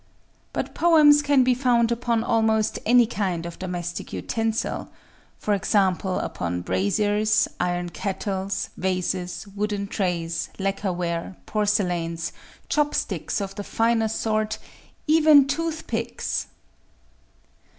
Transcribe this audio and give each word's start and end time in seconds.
But 0.51 0.73
poems 0.73 1.21
can 1.21 1.43
be 1.43 1.53
found 1.53 1.91
upon 1.91 2.23
almost 2.23 2.79
any 2.87 3.05
kind 3.05 3.45
of 3.45 3.59
domestic 3.59 4.11
utensil,—for 4.11 5.53
example 5.53 6.17
upon 6.17 6.61
braziers, 6.61 7.47
iron 7.59 7.89
kettles, 7.91 8.71
vases, 8.75 9.45
wooden 9.55 9.85
trays, 9.85 10.49
lacquer 10.57 10.91
ware, 10.91 11.35
porcelains, 11.45 12.33
chopsticks 12.67 13.39
of 13.39 13.53
the 13.53 13.63
finer 13.63 14.07
sort,—even 14.07 15.45
toothpicks! 15.45 16.47